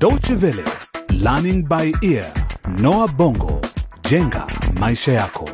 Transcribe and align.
Deutsche 0.00 0.34
Welle, 0.34 0.64
Learning 1.10 1.62
by 1.68 1.92
Ear, 2.02 2.26
Noah 2.78 3.06
Bongo, 3.16 3.60
jenga 4.08 4.46
maisha 4.80 5.12
yako. 5.12 5.48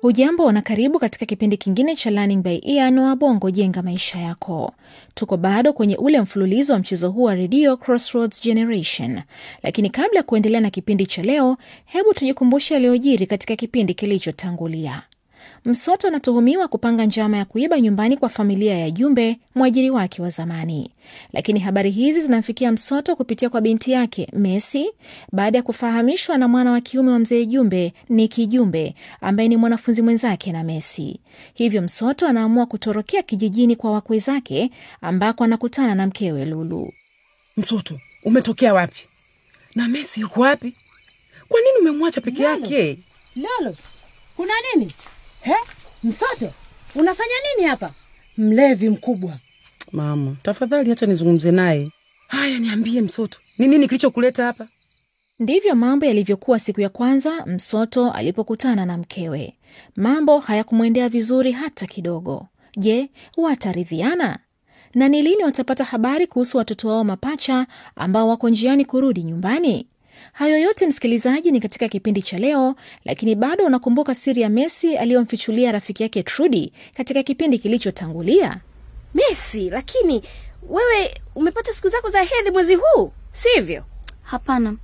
Hujambo 0.00 0.52
na 0.52 0.62
karibu 0.62 0.98
katika 0.98 1.26
kipindi 1.26 1.56
kingine 1.56 1.96
cha 1.96 2.10
Learning 2.10 2.42
by 2.42 2.60
Ear 2.62 2.90
Noah 2.92 3.16
Bongo, 3.16 3.50
jenga 3.50 3.82
maisha 3.82 4.18
yako. 4.18 4.74
Tuko 5.14 5.36
bado 5.36 5.72
kwenye 5.72 5.96
ule 5.96 6.20
mfululizo 6.20 6.72
wa 6.72 6.78
mchezo 6.78 7.10
huu 7.10 7.22
wa 7.22 7.34
redio 7.34 7.76
Crossroads 7.76 8.42
Generation, 8.42 9.20
lakini 9.62 9.90
kabla 9.90 10.18
ya 10.18 10.22
kuendelea 10.22 10.60
na 10.60 10.70
kipindi 10.70 11.06
cha 11.06 11.22
leo, 11.22 11.56
hebu 11.84 12.14
tujikumbushe 12.14 12.74
yaliyojiri 12.74 13.26
katika 13.26 13.56
kipindi 13.56 13.94
kilichotangulia. 13.94 15.02
Msoto 15.68 16.08
anatuhumiwa 16.08 16.68
kupanga 16.68 17.04
njama 17.04 17.36
ya 17.36 17.44
kuiba 17.44 17.80
nyumbani 17.80 18.16
kwa 18.16 18.28
familia 18.28 18.78
ya 18.78 18.90
Jumbe, 18.90 19.38
mwajiri 19.54 19.90
wake 19.90 20.22
wa 20.22 20.30
zamani. 20.30 20.90
Lakini 21.32 21.60
habari 21.60 21.90
hizi 21.90 22.20
zinamfikia 22.20 22.72
Msoto 22.72 23.16
kupitia 23.16 23.48
kwa 23.50 23.60
binti 23.60 23.92
yake 23.92 24.28
Messi 24.32 24.90
baada 25.32 25.58
ya 25.58 25.62
kufahamishwa 25.62 26.38
na 26.38 26.48
mwana 26.48 26.72
wa 26.72 26.80
kiume 26.80 27.10
wa 27.10 27.18
mzee 27.18 27.46
Jumbe, 27.46 27.92
Niki 28.08 28.46
Jumbe, 28.46 28.94
ambaye 29.20 29.48
ni 29.48 29.56
mwanafunzi 29.56 30.02
mwenzake 30.02 30.52
na 30.52 30.64
Messi. 30.64 31.20
Hivyo 31.54 31.82
Msoto 31.82 32.26
anaamua 32.28 32.66
kutorokea 32.66 33.22
kijijini 33.22 33.76
kwa 33.76 33.92
wakwe 33.92 34.18
zake 34.18 34.70
ambako 35.00 35.44
anakutana 35.44 35.94
na 35.94 36.06
mkewe 36.06 36.44
Lulu. 36.44 36.92
Msoto, 37.56 38.00
umetokea 38.24 38.74
wapi? 38.74 39.00
Na 39.74 39.88
Messi 39.88 40.20
yuko 40.20 40.40
wapi? 40.40 40.74
Kwa 41.48 41.60
nini 41.60 41.78
umemwacha 41.80 42.20
peke 42.20 42.42
yake? 42.42 42.98
Lolo, 43.36 43.76
kuna 44.36 44.52
nini? 44.74 44.92
He? 45.40 45.54
Msoto, 46.04 46.52
unafanya 46.94 47.34
nini 47.56 47.68
hapa? 47.68 47.94
Mlevi 48.36 48.88
mkubwa. 48.88 49.38
Mama, 49.92 50.36
tafadhali 50.42 50.92
acha 50.92 51.06
nizungumze 51.06 51.50
naye. 51.50 51.90
Haya, 52.28 52.58
niambie 52.58 53.00
Msoto, 53.00 53.38
ni 53.58 53.66
nini 53.68 53.88
kilichokuleta 53.88 54.44
hapa? 54.44 54.68
Ndivyo 55.38 55.74
mambo 55.74 56.06
yalivyokuwa 56.06 56.58
siku 56.58 56.80
ya 56.80 56.88
kwanza 56.88 57.46
Msoto 57.46 58.10
alipokutana 58.10 58.86
na 58.86 58.98
mkewe. 58.98 59.54
Mambo 59.96 60.38
hayakumwendea 60.38 61.08
vizuri 61.08 61.52
hata 61.52 61.86
kidogo. 61.86 62.46
Je, 62.76 63.10
wataridhiana? 63.36 64.38
Na 64.94 65.08
ni 65.08 65.22
lini 65.22 65.44
watapata 65.44 65.84
habari 65.84 66.26
kuhusu 66.26 66.58
watoto 66.58 66.88
wao 66.88 67.04
mapacha 67.04 67.66
ambao 67.96 68.28
wako 68.28 68.48
njiani 68.48 68.84
kurudi 68.84 69.22
nyumbani? 69.22 69.86
Hayo 70.32 70.58
yote 70.58 70.86
msikilizaji, 70.86 71.50
ni 71.50 71.60
katika 71.60 71.88
kipindi 71.88 72.22
cha 72.22 72.38
leo, 72.38 72.74
lakini 73.04 73.34
bado 73.34 73.64
unakumbuka 73.66 74.14
siri 74.14 74.42
ya 74.42 74.48
Messi 74.48 74.96
aliyomfichulia 74.96 75.72
rafiki 75.72 76.02
yake 76.02 76.22
Trudi 76.22 76.72
katika 76.94 77.22
kipindi 77.22 77.58
kilichotangulia? 77.58 78.60
Messi, 79.14 79.70
lakini 79.70 80.22
wewe 80.68 81.20
umepata 81.34 81.72
siku 81.72 81.88
zako 81.88 82.10
za 82.10 82.22
hedhi 82.22 82.50
mwezi 82.50 82.74
huu, 82.74 83.12
sivyo? 83.32 83.84
Hapana, 84.22 84.76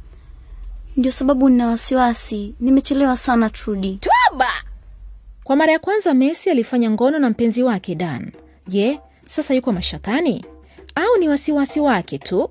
ndio 0.96 1.12
sababu 1.12 1.48
nina 1.48 1.66
wasiwasi. 1.66 2.54
Nimechelewa 2.60 3.16
sana 3.16 3.50
Trudi. 3.50 3.98
Toba! 4.30 4.48
Kwa 5.44 5.56
mara 5.56 5.72
ya 5.72 5.78
kwanza 5.78 6.14
Messi 6.14 6.50
alifanya 6.50 6.90
ngono 6.90 7.18
na 7.18 7.30
mpenzi 7.30 7.62
wake 7.62 7.94
Dan. 7.94 8.32
Je, 8.66 9.00
sasa 9.26 9.54
yuko 9.54 9.72
mashakani 9.72 10.44
au 10.94 11.16
ni 11.18 11.28
wasiwasi 11.28 11.80
wake 11.80 12.18
tu? 12.18 12.50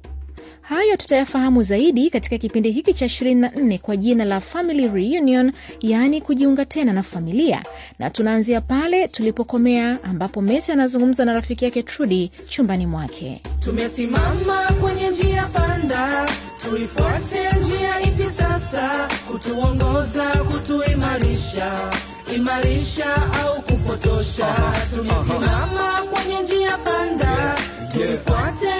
Hayo 0.64 0.98
tutayafahamu 0.98 1.64
zaidi 1.64 2.10
katika 2.10 2.38
kipindi 2.38 2.72
hiki 2.72 2.94
cha 2.94 3.06
24 3.06 3.80
kwa 3.80 3.98
jina 3.98 4.26
la 4.26 4.40
Family 4.40 4.88
Reunion, 4.88 5.52
yaani 5.82 6.22
kujiunga 6.22 6.66
tena 6.66 6.94
na 6.94 7.04
familia, 7.04 7.64
na 8.00 8.10
tunaanzia 8.10 8.62
pale 8.62 9.08
tulipokomea, 9.08 9.98
ambapo 10.04 10.42
Messi 10.42 10.72
anazungumza 10.72 11.26
na 11.26 11.34
rafiki 11.34 11.66
yake 11.66 11.84
Trudi 11.84 12.32
chumbani 12.50 12.86
mwake. 12.86 13.42
Tumesimama 13.60 14.58
kwenye 14.82 15.10
njia 15.10 15.46
panda, 15.54 16.30
tuifuate 16.70 17.50
njia 17.62 18.02
ipi 18.02 18.24
sasa? 18.38 19.08
Kutuongoza, 19.32 20.26
kutuimarisha, 20.26 21.92
imarisha 22.36 23.16
au 23.16 23.62
kupotosha? 23.62 24.56
Tumesimama 24.96 26.04
kwenye 26.14 26.42
njia 26.44 26.78
panda, 26.78 27.56
tuifuate 27.94 28.73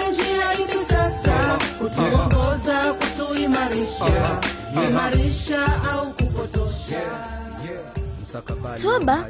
Toba, 8.82 9.28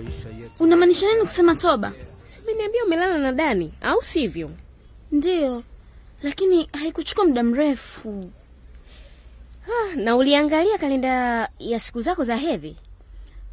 unamaanisha 0.60 1.06
nini 1.06 1.24
kusema 1.24 1.56
toba? 1.56 1.92
Si 2.24 2.40
umeniambia 2.40 2.84
umelala 2.84 3.18
na 3.18 3.32
Dani, 3.32 3.72
au 3.82 4.02
sivyo? 4.02 4.50
Ndiyo, 5.12 5.62
lakini 6.22 6.68
haikuchukua 6.72 7.24
muda 7.24 7.42
mrefu. 7.42 8.30
Ha, 9.66 9.96
na 9.96 10.16
uliangalia 10.16 10.78
kalenda 10.78 11.48
ya 11.58 11.80
siku 11.80 12.00
zako 12.02 12.24
za 12.24 12.36
hedhi? 12.36 12.76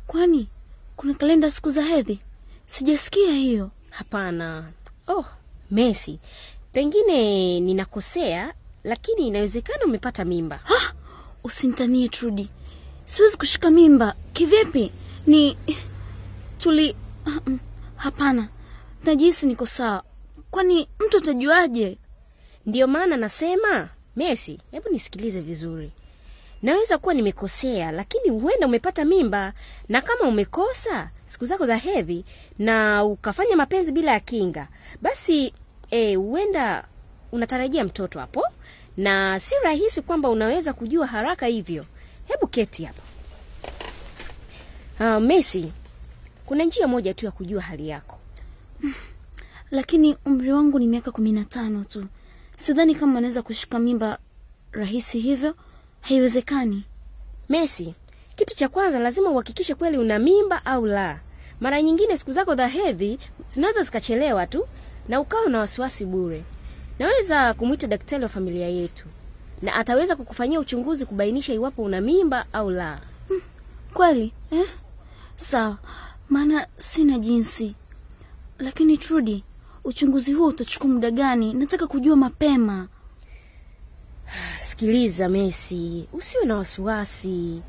Kwani 0.07 0.47
kuna 0.95 1.13
kalenda 1.13 1.51
siku 1.51 1.69
za 1.69 1.81
hedhi? 1.83 2.19
Sijasikia 2.67 3.31
hiyo. 3.31 3.69
Hapana. 3.89 4.63
Oh, 5.07 5.25
Messi, 5.71 6.19
pengine 6.73 7.59
ninakosea, 7.59 8.53
lakini 8.83 9.27
inawezekana 9.27 9.85
umepata 9.85 10.25
mimba. 10.25 10.59
Ha! 10.63 10.93
Usinitanie 11.43 12.09
Trudi, 12.09 12.49
siwezi 13.05 13.37
kushika 13.37 13.69
mimba. 13.69 14.15
Kivipi? 14.33 14.91
Ni 15.27 15.57
tuli. 16.57 16.95
Hapana, 17.95 18.49
najihisi 19.03 19.45
niko 19.47 19.65
sawa. 19.65 20.03
Kwani 20.51 20.87
mtu 21.07 21.17
atajuaje? 21.17 21.97
Ndiyo 22.65 22.87
maana 22.87 23.17
nasema 23.17 23.89
Messi, 24.15 24.59
hebu 24.71 24.89
nisikilize 24.89 25.41
vizuri. 25.41 25.91
Naweza 26.61 26.97
kuwa 26.97 27.13
nimekosea, 27.13 27.91
lakini 27.91 28.29
huenda 28.29 28.67
umepata 28.67 29.05
mimba, 29.05 29.53
na 29.89 30.01
kama 30.01 30.21
umekosa 30.29 31.09
siku 31.27 31.45
zako 31.45 31.65
za 31.67 31.75
hedhi 31.75 32.25
na 32.59 33.03
ukafanya 33.05 33.55
mapenzi 33.55 33.91
bila 33.91 34.11
ya 34.11 34.19
kinga, 34.19 34.67
basi 35.01 35.53
huenda 35.91 36.15
huenda 36.15 36.83
unatarajia 37.31 37.83
mtoto 37.83 38.19
hapo, 38.19 38.43
na 38.97 39.39
si 39.39 39.55
rahisi 39.63 40.01
kwamba 40.01 40.29
unaweza 40.29 40.73
kujua 40.73 41.07
haraka 41.07 41.45
hivyo. 41.45 41.85
Hebu 42.27 42.47
keti 42.47 42.83
hapa. 42.83 43.01
Uh, 44.99 45.23
Messi, 45.23 45.71
kuna 46.45 46.63
njia 46.63 46.87
moja 46.87 47.13
tu 47.13 47.25
ya 47.25 47.31
kujua 47.31 47.61
hali 47.61 47.89
yako. 47.89 48.17
Lakini 49.71 50.17
umri 50.25 50.51
wangu 50.53 50.79
ni 50.79 50.87
miaka 50.87 51.11
kumi 51.11 51.31
na 51.31 51.43
tano 51.43 51.83
tu. 51.83 52.05
Sidhani 52.57 52.95
kama 52.95 53.17
anaweza 53.17 53.41
kushika 53.41 53.79
mimba 53.79 54.17
rahisi 54.71 55.19
hivyo. 55.19 55.55
Haiwezekani. 56.01 56.83
Messi, 57.49 57.93
kitu 58.35 58.55
cha 58.55 58.69
kwanza 58.69 58.99
lazima 58.99 59.29
uhakikishe 59.29 59.75
kweli 59.75 59.97
una 59.97 60.19
mimba 60.19 60.65
au 60.65 60.85
la. 60.85 61.19
Mara 61.59 61.81
nyingine 61.81 62.17
siku 62.17 62.31
zako 62.31 62.55
za 62.55 62.67
hedhi 62.67 63.19
zinaweza 63.53 63.81
zikachelewa 63.83 64.47
tu 64.47 64.67
na 65.07 65.19
ukawa 65.19 65.49
na 65.49 65.59
wasiwasi 65.59 66.05
bure. 66.05 66.43
Naweza 67.01 67.53
kumwita 67.53 67.87
daktari 67.87 68.23
wa 68.23 68.29
familia 68.29 68.67
yetu 68.67 69.05
na 69.61 69.75
ataweza 69.75 70.15
kukufanyia 70.15 70.59
uchunguzi 70.59 71.05
kubainisha 71.05 71.53
iwapo 71.53 71.83
una 71.83 72.01
mimba 72.01 72.45
au 72.53 72.69
la. 72.69 72.99
Kweli 73.93 74.33
eh? 74.51 74.67
Sawa, 75.37 75.77
maana 76.29 76.67
sina 76.79 77.19
jinsi. 77.19 77.75
Lakini 78.59 78.97
Trudi, 78.97 79.43
uchunguzi 79.83 80.33
huo 80.33 80.47
utachukua 80.47 80.89
muda 80.89 81.11
gani? 81.11 81.53
Nataka 81.53 81.87
kujua 81.87 82.15
mapema. 82.15 82.87
Sikiliza 84.69 85.29
Messi, 85.29 86.07
usiwe 86.13 86.45
na 86.45 86.55
wasiwasi. 86.55 87.61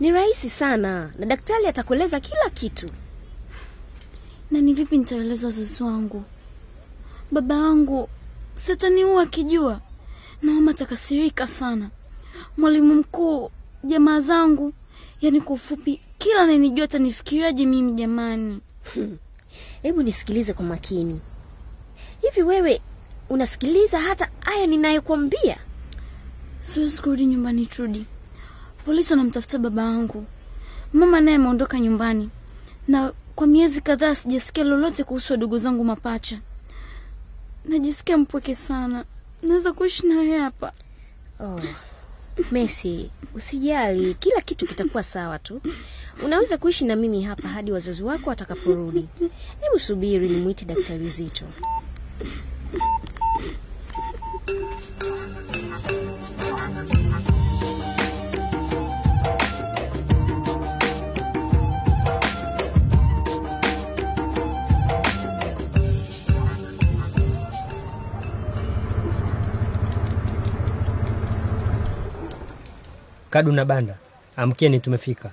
Ni 0.00 0.10
rahisi 0.12 0.50
sana 0.50 1.12
na 1.18 1.26
daktari 1.26 1.66
atakueleza 1.66 2.20
kila 2.20 2.50
kitu. 2.54 2.86
Na 4.50 4.60
ni 4.60 4.74
vipi 4.74 4.98
nitaeleza 4.98 5.46
wazazi 5.48 5.82
wangu? 5.82 6.24
Baba 7.30 7.56
wangu 7.56 8.08
sataniua 8.60 9.22
akijua, 9.22 9.80
Naoma 10.42 10.74
takasirika 10.74 11.46
sana. 11.46 11.90
Mwalimu 12.56 12.94
mkuu, 12.94 13.50
jamaa 13.84 14.20
zangu, 14.20 14.72
yaani 15.20 15.40
kwa 15.40 15.54
ufupi, 15.54 16.00
kila 16.18 16.42
ananijua 16.42 16.84
atanifikiriaje 16.84 17.66
mimi 17.66 17.92
jamani? 17.92 18.60
Hebu 19.82 20.02
nisikilize 20.02 20.52
kwa 20.52 20.64
makini. 20.64 21.20
Hivi 22.22 22.42
wewe 22.42 22.80
unasikiliza 23.30 23.98
hata 24.00 24.28
haya 24.40 24.66
ninayokwambia? 24.66 25.58
Siwezi 26.60 27.02
kurudi 27.02 27.26
nyumbani 27.26 27.66
Trudi. 27.66 28.06
Polisi 28.84 29.12
wanamtafuta 29.12 29.58
baba 29.58 29.82
yangu. 29.82 30.26
Mama 30.92 31.20
naye 31.20 31.36
ameondoka 31.36 31.80
nyumbani, 31.80 32.30
na 32.88 33.12
kwa 33.34 33.46
miezi 33.46 33.80
kadhaa 33.80 34.14
sijasikia 34.14 34.64
lolote 34.64 35.04
kuhusu 35.04 35.32
wadogo 35.32 35.56
zangu 35.56 35.84
mapacha. 35.84 36.40
Najisikia 37.70 38.18
mpweke 38.18 38.54
sana. 38.54 39.04
Naweza 39.42 39.72
kuishi 39.72 40.06
nawe 40.06 40.38
hapa? 40.38 40.72
Oh, 41.40 41.60
Messi, 42.50 43.10
usijali, 43.34 44.14
kila 44.14 44.40
kitu 44.40 44.66
kitakuwa 44.66 45.02
sawa 45.02 45.38
tu. 45.38 45.60
Unaweza 46.24 46.58
kuishi 46.58 46.84
na 46.84 46.96
mimi 46.96 47.22
hapa 47.22 47.48
hadi 47.48 47.72
wazazi 47.72 48.02
wako 48.02 48.30
watakaporudi. 48.30 49.08
Hebu 49.60 49.78
subiri 49.78 50.28
nimwite 50.28 50.64
Daktari 50.64 51.10
Zito. 51.10 51.44
Kadu 73.30 73.52
na 73.52 73.64
Banda, 73.64 73.94
amkeni, 74.36 74.80
tumefika. 74.80 75.30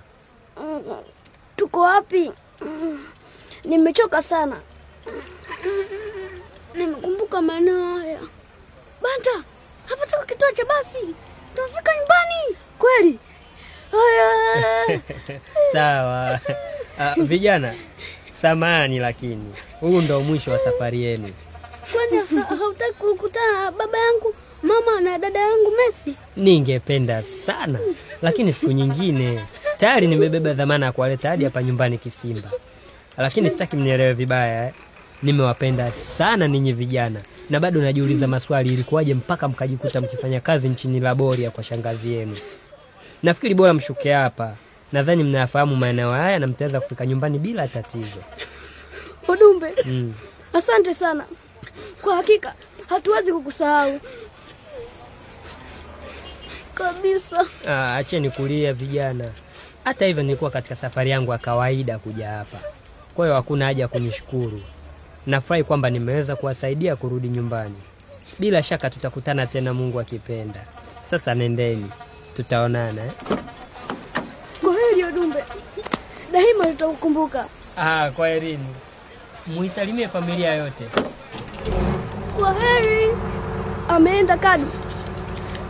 Tuko 1.55 1.81
wapi? 1.81 2.31
Nimechoka 3.63 4.21
sana. 4.21 4.61
Nimekumbuka 6.75 7.41
maeneo 7.41 7.97
haya. 7.97 8.19
Banta, 9.01 9.44
hapa 9.85 10.05
tuko 10.05 10.23
kituo 10.25 10.51
cha 10.51 10.65
basi. 10.65 10.99
Tunafika 11.55 11.91
nyumbani. 11.99 12.57
Kweli? 12.79 13.19
Haya. 13.91 15.01
Sawa. 15.73 16.39
Ah, 17.00 17.13
vijana, 17.17 17.75
samani, 18.41 19.00
lakini 19.00 19.53
huu 19.79 20.01
ndo 20.01 20.21
mwisho 20.21 20.51
wa 20.51 20.59
safari 20.59 21.03
yenu. 21.03 21.29
Kwani 21.91 22.39
hautaki 22.59 22.93
kukutana 22.93 23.61
na 23.63 23.71
baba 23.71 23.97
yangu, 23.97 24.35
mama 24.63 25.01
na 25.01 25.18
dada 25.18 25.39
yangu 25.39 25.71
Messi? 25.77 26.13
Ningependa 26.38 27.21
sana, 27.21 27.80
lakini 28.21 28.54
siku 28.54 28.71
nyingine. 28.71 29.39
Tayari 29.77 30.07
nimebeba 30.07 30.54
dhamana 30.54 30.86
ya 30.86 30.92
kuwaleta 30.92 31.30
hadi 31.30 31.44
hapa 31.44 31.63
nyumbani 31.63 31.98
Kisimba, 31.98 32.51
lakini 33.18 33.50
sitaki 33.50 33.75
mnielewe 33.75 34.13
vibaya 34.13 34.68
eh. 34.68 34.74
Nimewapenda 35.24 35.92
sana 35.92 36.48
ninyi 36.48 36.74
vijana, 36.74 37.19
na 37.50 37.59
bado 37.59 37.81
najiuliza 37.81 38.27
maswali, 38.27 38.74
ilikuwaje 38.74 39.13
mpaka 39.13 39.48
mkajikuta 39.48 40.01
mkifanya 40.01 40.39
kazi 40.39 40.69
nchini 40.69 41.00
Laboria 41.00 41.51
kwa 41.51 41.63
shangazi 41.63 42.13
yenu? 42.13 42.38
Nafikiri 43.24 43.53
bora 43.56 43.74
mshuke 43.74 44.13
hapa, 44.13 44.56
nadhani 44.92 45.24
mnayafahamu 45.24 45.75
maeneo 45.75 46.12
haya 46.12 46.39
na 46.39 46.48
mtaweza 46.48 46.81
kufika 46.81 47.06
nyumbani 47.06 47.39
bila 47.39 47.68
tatizo. 47.68 48.19
Udumbe, 49.27 49.74
Mm. 49.86 50.13
asante 50.53 50.94
sana. 50.94 51.25
Kwa 52.01 52.15
hakika 52.15 52.53
hatuwezi 52.89 53.33
kukusahau 53.33 54.00
kabisa. 56.77 57.45
Ah, 57.68 57.95
acheni 57.95 58.29
kulia 58.29 58.74
vijana. 58.74 59.25
Hata 59.83 60.06
hivyo 60.06 60.24
nilikuwa 60.24 60.51
katika 60.51 60.75
safari 60.75 61.09
yangu 61.09 61.31
ya 61.31 61.38
kawaida 61.38 62.00
kuja 62.00 62.29
hapa, 62.29 62.57
kwa 63.15 63.25
hiyo 63.25 63.35
hakuna 63.35 63.65
haja 63.65 63.81
ya 63.83 63.88
kunishukuru. 63.88 64.62
Nafurahi 65.25 65.63
kwamba 65.63 65.89
nimeweza 65.89 66.35
kuwasaidia 66.35 66.95
kurudi 66.95 67.29
nyumbani. 67.29 67.75
Bila 68.39 68.63
shaka 68.63 68.89
tutakutana 68.89 69.47
tena, 69.47 69.74
Mungu 69.74 70.00
akipenda. 70.00 70.59
Sasa 71.03 71.35
nendeni, 71.35 71.91
tutaonana 72.35 73.06
eh? 73.06 73.12
Kwa 74.62 74.74
heri 74.74 75.03
Udumbe, 75.03 75.44
daima 76.31 76.65
tutakukumbuka. 76.65 77.45
Ah, 77.77 78.12
kwa 78.15 78.27
herini, 78.27 78.65
muisalimie 79.47 80.07
familia 80.07 80.53
yote. 80.56 80.85
Kwa 82.39 82.53
heri. 82.53 83.07
Ameenda 83.89 84.38
Kadu. 84.38 84.68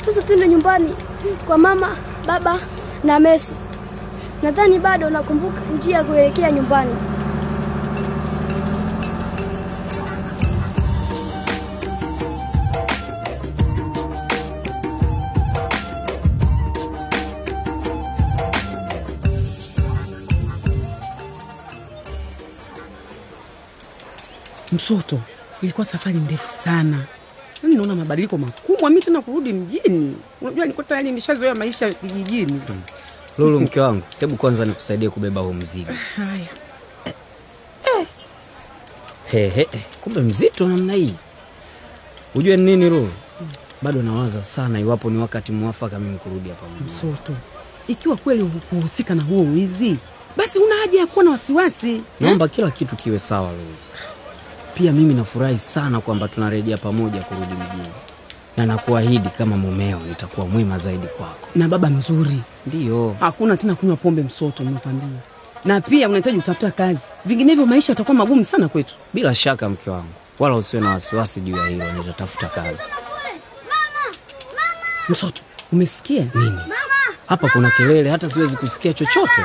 Sasa 0.07 0.21
tuende 0.21 0.47
nyumbani 0.47 0.95
kwa 1.47 1.57
mama, 1.57 1.97
baba 2.27 2.59
na 3.03 3.19
Messi. 3.19 3.57
Nadhani 4.43 4.79
bado 4.79 5.09
nakumbuka 5.09 5.61
njia 5.77 5.97
ya 5.97 6.03
kuelekea 6.03 6.51
nyumbani. 6.51 6.95
Msoto, 24.71 25.19
ilikuwa 25.61 25.85
safari 25.85 26.15
ndefu 26.19 26.47
sana. 26.63 27.05
Yaani 27.63 27.75
naona 27.75 27.95
mabadiliko 27.95 28.37
makubwa, 28.37 28.89
mi 28.89 29.01
tena 29.01 29.21
kurudi 29.21 29.53
mjini. 29.53 30.15
Unajua 30.41 30.65
niko 30.65 30.83
tayari 30.83 31.07
nimeshazoea 31.07 31.55
maisha 31.55 31.89
vijijini. 32.03 32.61
Hmm. 32.67 32.81
Lulu, 33.37 33.59
mke 33.59 33.79
wangu, 33.79 34.01
hebu 34.19 34.35
kwanza 34.35 34.65
nikusaidie 34.65 35.09
kubeba 35.09 35.41
huo 35.41 35.53
mzigo. 35.53 35.91
Haya, 36.15 36.47
Hehe, 39.31 39.67
kumbe 40.01 40.21
mzito 40.21 40.67
namna 40.67 40.93
hii. 40.93 41.13
Ujue 42.35 42.57
ni 42.57 42.63
nini 42.63 42.89
Lulu, 42.89 43.09
bado 43.81 44.01
nawaza 44.01 44.43
sana 44.43 44.79
iwapo 44.79 45.09
ni 45.09 45.17
wakati 45.17 45.51
mwafaka 45.51 45.99
mimi 45.99 46.17
kurudi 46.17 46.49
hapa 46.49 46.65
mjini. 46.69 46.85
Msoto, 46.85 47.33
ikiwa 47.87 48.17
kweli 48.17 48.41
hukuhusika 48.43 49.15
na 49.15 49.23
huo 49.23 49.41
wizi, 49.43 49.97
basi 50.37 50.59
una 50.59 50.75
haja 50.75 50.99
ya 50.99 51.07
kuwa 51.07 51.25
na 51.25 51.31
wasiwasi. 51.31 52.01
Naomba 52.19 52.47
kila 52.47 52.71
kitu 52.71 52.95
kiwe 52.95 53.19
sawa 53.19 53.51
Lulu. 53.51 53.75
Pia 54.77 54.91
mimi 54.91 55.13
nafurahi 55.13 55.57
sana 55.59 56.01
kwamba 56.01 56.27
tunarejea 56.27 56.77
pamoja 56.77 57.21
kurudi 57.21 57.53
mjini, 57.53 57.93
na 58.57 58.65
nakuahidi 58.65 59.29
kama 59.29 59.57
mumeo 59.57 59.99
nitakuwa 59.99 60.47
mwema 60.47 60.77
zaidi 60.77 61.07
kwako. 61.07 61.47
na 61.55 61.67
baba 61.67 61.89
mzuri. 61.89 62.39
Ndiyo, 62.67 63.15
Hakuna 63.19 63.57
tena 63.57 63.75
kunywa 63.75 63.95
pombe, 63.95 64.21
Msoto, 64.21 64.63
nimekwambia. 64.63 65.09
Na 65.65 65.81
pia 65.81 66.07
unahitaji 66.09 66.37
utafuta 66.37 66.71
kazi, 66.71 67.01
vinginevyo 67.25 67.65
maisha 67.65 67.91
yatakuwa 67.91 68.15
magumu 68.17 68.45
sana 68.45 68.67
kwetu. 68.69 68.93
bila 69.13 69.33
shaka 69.35 69.69
mke 69.69 69.89
wangu, 69.89 70.13
wala 70.39 70.55
usiwe 70.55 70.81
na 70.83 70.89
wasiwasi 70.89 71.41
juu 71.41 71.57
ya 71.57 71.65
hilo, 71.67 71.91
nitatafuta 71.93 72.47
kazi. 72.47 72.87
Msoto, 75.09 75.41
umesikia 75.71 76.25
Nini? 76.35 76.59
Hapa 77.27 77.49
kuna 77.49 77.71
kelele, 77.71 78.09
hata 78.09 78.29
siwezi 78.29 78.57
kusikia 78.57 78.93
chochote. 78.93 79.41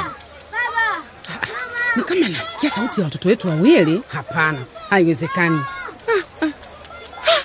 ni 1.96 2.02
kama 2.02 2.28
nasikia 2.28 2.70
sauti 2.70 3.00
ya 3.00 3.05
watoto 3.05 3.28
wetu 3.28 3.49
wawili. 3.49 4.02
Hapana, 4.08 4.58
haiwezekani. 4.93 5.61
Ah, 6.09 6.12
ah, 6.43 6.47
ah, 6.47 6.47
ah. 6.47 7.43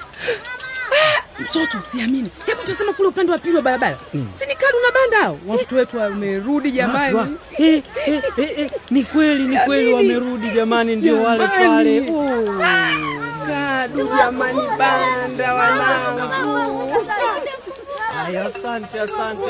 Msoto, 1.40 1.78
siamini. 1.92 2.30
Hebu 2.46 2.64
tasema 2.64 2.94
kule 2.94 3.08
upande 3.08 3.32
wa 3.32 3.38
pili 3.38 3.56
wa 3.56 3.62
barabara, 3.62 3.98
si 4.12 4.46
ni 4.46 4.56
Kadu 4.56 4.78
na 4.86 4.92
Banda 4.94 5.18
hao? 5.18 5.40
Watoto 5.48 5.76
wetu 5.76 5.98
wamerudi 5.98 6.72
jamani. 6.72 7.38
Eh, 7.58 7.84
eh, 8.08 8.22
eh, 8.38 8.52
eh, 8.60 8.72
ni 8.92 9.04
kweli, 9.04 9.44
ni 9.44 9.58
kweli 9.58 9.94
wamerudi 9.94 10.50
jamani, 10.50 10.96
ndio 10.96 11.24
wale 11.24 11.48
pale. 11.48 12.00
Oh. 12.12 12.64
Kadu 13.48 14.08
jamani, 14.18 14.62
Banda 14.78 15.54
wanangu. 15.54 16.94
Asante, 18.58 19.02
asante. 19.02 19.44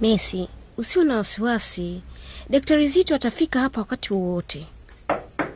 Messi, 0.00 0.48
usiwe 0.76 1.04
na 1.04 1.16
wasiwasi. 1.16 2.02
Daktari 2.50 2.86
Zito 2.86 3.14
atafika 3.14 3.60
hapa 3.60 3.80
wakati 3.80 4.12
wowote. 4.14 4.66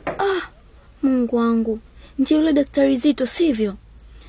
Ah, 0.05 0.41
Mungu 1.03 1.35
wangu, 1.35 1.79
ndiye 2.19 2.39
yule 2.39 2.53
daktari 2.53 2.97
Zito, 2.97 3.25
sivyo? 3.25 3.75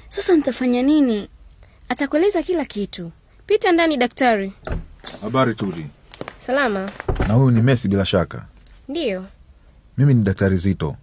Sasa 0.09 0.37
nitafanya 0.37 0.83
nini? 0.83 1.29
Atakueleza 1.89 2.43
kila 2.43 2.65
kitu. 2.65 3.13
Pita 3.47 3.73
ndani 3.73 3.97
daktari. 3.97 4.53
Habari 5.21 5.55
Tudi, 5.55 5.87
Salama. 6.39 6.91
na 7.29 7.35
huyu 7.35 7.51
ni 7.51 7.63
Messi 7.63 7.89
bila 7.89 8.05
shaka. 8.05 8.47
Ndiyo. 8.89 9.25
Mimi 9.99 10.15
ni 10.15 10.23
daktari 10.25 10.57
Zito. 10.57 10.97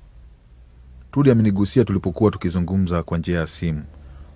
Tudi 1.11 1.31
amenigusia 1.31 1.83
tulipokuwa 1.85 2.31
tukizungumza 2.31 3.03
kwa 3.03 3.17
njia 3.17 3.39
ya 3.39 3.47
simu. 3.47 3.83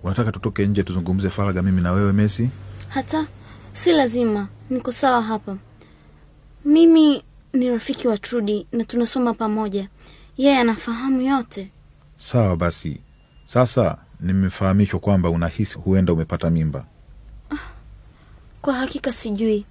Unataka 0.02 0.32
tutoke 0.32 0.66
nje 0.66 0.82
tuzungumze 0.82 1.30
faragha, 1.30 1.62
mimi 1.62 1.80
na 1.82 1.92
wewe 1.92 2.12
Messi? 2.12 2.50
Hata 2.88 3.26
si 3.74 3.92
lazima, 3.92 4.48
niko 4.70 4.92
sawa 4.92 5.22
hapa. 5.22 5.56
Mimi 6.64 7.22
ni 7.52 7.68
rafiki 7.70 8.08
wa 8.08 8.18
Trudi 8.18 8.66
na 8.72 8.84
tunasoma 8.84 9.34
pamoja. 9.34 9.88
Yeye 10.36 10.58
anafahamu 10.58 11.20
yote. 11.22 11.70
Sawa 12.18 12.56
basi. 12.56 13.00
Sasa 13.46 13.98
nimefahamishwa 14.20 15.00
kwamba 15.00 15.30
unahisi 15.30 15.78
huenda 15.78 16.12
umepata 16.12 16.50
mimba. 16.50 16.86
Kwa 18.62 18.74
hakika 18.74 19.12
sijui, 19.12 19.64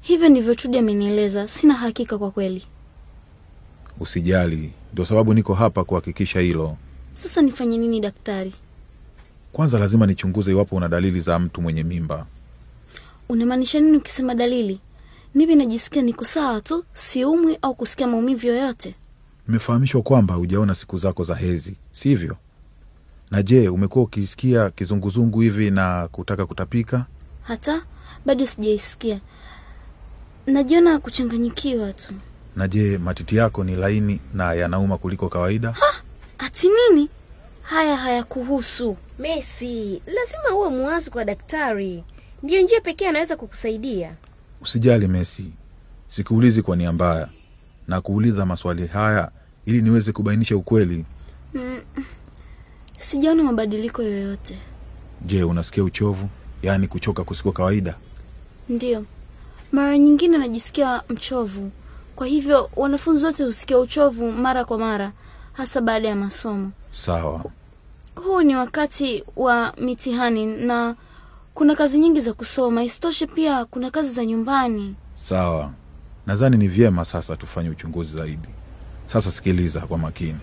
hivyo 0.00 0.28
ndivyo 0.28 0.54
Trudi 0.54 0.78
amenieleza. 0.78 1.48
Sina 1.48 1.74
hakika 1.74 2.18
kwa 2.18 2.30
kweli. 2.30 2.64
Usijali, 4.00 4.72
ndio 4.92 5.06
sababu 5.06 5.34
niko 5.34 5.54
hapa 5.54 5.84
kuhakikisha 5.84 6.40
hilo. 6.40 6.76
Sasa 7.14 7.42
nifanye 7.42 7.78
nini 7.78 8.00
daktari? 8.00 8.54
Kwanza 9.52 9.78
lazima 9.78 10.06
nichunguze 10.06 10.50
iwapo 10.50 10.76
una 10.76 10.88
dalili 10.88 11.20
za 11.20 11.38
mtu 11.38 11.62
mwenye 11.62 11.82
mimba. 11.84 12.26
Unamaanisha 13.28 13.80
nini 13.80 13.96
ukisema 13.96 14.34
dalili? 14.34 14.80
Mimi 15.34 15.56
najisikia 15.56 16.02
niko 16.02 16.24
sawa 16.24 16.60
tu, 16.60 16.84
siumwi 16.94 17.58
au 17.62 17.74
kusikia 17.74 18.06
maumivu 18.06 18.46
yoyote. 18.46 18.94
Nimefahamishwa 19.48 20.02
kwamba 20.02 20.34
hujaona 20.34 20.74
siku 20.74 20.98
zako 20.98 21.24
za 21.24 21.34
hezi, 21.34 21.76
sivyo? 21.92 22.36
Na 23.30 23.42
je, 23.42 23.68
umekuwa 23.68 24.04
ukisikia 24.04 24.70
kizunguzungu 24.70 25.40
hivi 25.40 25.70
na 25.70 26.08
kutaka 26.12 26.46
kutapika? 26.46 27.06
Hata 27.42 27.82
bado 28.26 28.46
sijaisikia, 28.46 29.20
najiona 30.46 30.98
kuchanganyikiwa 30.98 31.92
tu. 31.92 32.14
Na 32.56 32.68
je, 32.68 32.98
matiti 32.98 33.36
yako 33.36 33.64
ni 33.64 33.76
laini 33.76 34.20
na 34.34 34.54
yanauma 34.54 34.98
kuliko 34.98 35.28
kawaida? 35.28 35.74
Ati 36.38 36.68
nini? 36.68 37.08
Haya 37.62 37.96
hayakuhusu. 37.96 38.96
mesi 39.18 40.02
lazima 40.06 40.54
uwe 40.56 40.68
mwazi 40.68 41.10
kwa 41.10 41.24
daktari. 41.24 42.04
Ndiyo 42.42 42.62
njia 42.62 42.80
pekee 42.80 43.08
anaweza 43.08 43.36
kukusaidia. 43.36 44.16
Usijali 44.60 45.08
Messi, 45.08 45.44
sikuulizi 46.08 46.62
kwa 46.62 46.76
nia 46.76 46.92
mbaya, 46.92 47.28
na 47.88 48.00
kuuliza 48.00 48.46
maswali 48.46 48.86
haya 48.86 49.30
ili 49.66 49.82
niweze 49.82 50.12
kubainisha 50.12 50.56
ukweli. 50.56 51.04
Mm, 51.54 51.80
sijaona 52.98 53.42
mabadiliko 53.42 54.02
yoyote. 54.02 54.58
Je, 55.26 55.42
unasikia 55.44 55.84
uchovu, 55.84 56.28
yaani 56.62 56.88
kuchoka 56.88 57.24
kusiko 57.24 57.52
kawaida? 57.52 57.94
Ndiyo, 58.68 59.04
mara 59.72 59.98
nyingine 59.98 60.38
najisikia 60.38 61.02
mchovu. 61.08 61.70
Kwa 62.16 62.26
hivyo 62.26 62.70
wanafunzi 62.76 63.24
wote 63.24 63.44
husikia 63.44 63.78
uchovu 63.78 64.32
mara 64.32 64.64
kwa 64.64 64.78
mara, 64.78 65.12
hasa 65.52 65.80
baada 65.80 66.08
ya 66.08 66.16
masomo. 66.16 66.72
Sawa, 66.90 67.44
Huu 68.14 68.42
ni 68.42 68.56
wakati 68.56 69.24
wa 69.36 69.74
mitihani 69.80 70.46
na 70.46 70.96
kuna 71.58 71.74
kazi 71.74 71.98
nyingi 71.98 72.20
za 72.20 72.32
kusoma. 72.32 72.82
Isitoshe 72.84 73.26
pia 73.26 73.64
kuna 73.64 73.90
kazi 73.90 74.12
za 74.12 74.24
nyumbani. 74.24 74.94
sawa. 75.16 75.72
Nadhani 76.26 76.56
ni 76.56 76.68
vyema 76.68 77.04
sasa 77.04 77.36
tufanye 77.36 77.70
uchunguzi 77.70 78.12
zaidi. 78.12 78.48
Sasa 79.12 79.30
sikiliza 79.30 79.80
kwa 79.80 79.98
makini, 79.98 80.38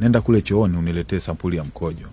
nenda 0.00 0.20
kule 0.20 0.42
chooni 0.42 0.76
uniletee 0.76 1.20
sampuli 1.20 1.56
ya 1.56 1.64
mkojo, 1.64 2.06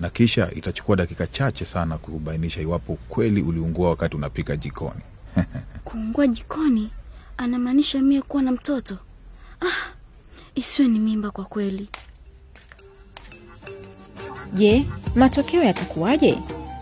na 0.00 0.10
kisha 0.10 0.50
itachukua 0.54 0.96
dakika 0.96 1.26
chache 1.26 1.64
sana 1.64 1.98
kubainisha 1.98 2.60
iwapo 2.60 2.98
kweli 3.08 3.42
uliungua 3.42 3.88
wakati 3.88 4.16
unapika 4.16 4.56
jikoni. 4.56 5.00
Kuungua 5.84 6.26
jikoni 6.26 6.90
anamaanisha 7.36 8.00
mie 8.02 8.22
kuwa 8.22 8.42
na 8.42 8.52
mtoto? 8.52 8.98
Ah, 9.60 9.90
isiwe 10.54 10.88
ni 10.88 10.98
mimba 10.98 11.30
kwa 11.30 11.44
kweli. 11.44 11.88
Je, 14.54 14.86
matokeo 15.14 15.62
yatakuwaje? 15.62 16.38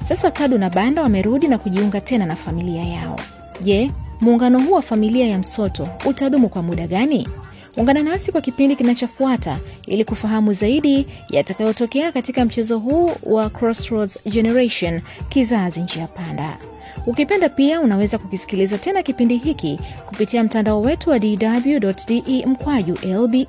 Sasa 0.09 0.31
Kadu 0.31 0.59
na 0.59 0.71
Banda 0.71 1.03
wamerudi 1.03 1.49
na 1.49 1.59
kujiunga 1.59 2.01
tena 2.01 2.27
na 2.27 2.37
familia 2.37 2.83
yao. 2.85 3.17
Je, 3.61 3.91
muungano 4.21 4.61
huu 4.61 4.73
wa 4.73 4.83
familia 4.83 5.27
ya 5.27 5.39
Msoto 5.39 5.89
utadumu 6.05 6.49
kwa 6.49 6.63
muda 6.63 6.87
gani? 6.87 7.29
Ungana 7.77 8.03
nasi 8.03 8.33
kwa 8.33 8.41
kipindi 8.41 8.77
kinachofuata 8.77 9.59
ili 9.87 10.05
kufahamu 10.05 10.53
zaidi 10.53 11.07
yatakayotokea 11.31 12.13
katika 12.13 12.45
mchezo 12.45 12.79
huu 12.79 13.11
wa 13.23 13.51
Crossroads 13.51 14.25
Generation, 14.25 15.01
kizazi 15.29 15.81
njia 15.81 16.07
panda. 16.07 16.59
Ukipenda 17.07 17.49
pia 17.49 17.81
unaweza 17.81 18.19
kukisikiliza 18.19 18.79
tena 18.79 19.03
kipindi 19.03 19.37
hiki 19.37 19.79
kupitia 20.07 20.45
mtandao 20.45 20.81
wetu 20.81 21.11
wa 21.11 21.19
dw.de 21.19 22.47
mkwaju 22.47 22.99
lbe 23.05 23.47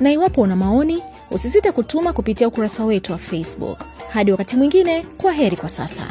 na 0.00 0.12
iwapo 0.12 0.42
una 0.42 0.56
maoni 0.56 1.02
usisite 1.30 1.72
kutuma 1.72 2.12
kupitia 2.12 2.48
ukurasa 2.48 2.84
wetu 2.84 3.12
wa 3.12 3.18
Facebook. 3.18 3.78
Hadi 4.12 4.30
wakati 4.32 4.56
mwingine, 4.56 5.06
kwa 5.18 5.32
heri 5.32 5.56
kwa 5.56 5.68
sasa. 5.68 6.06